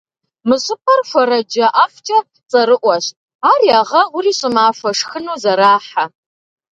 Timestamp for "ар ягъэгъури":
3.51-4.33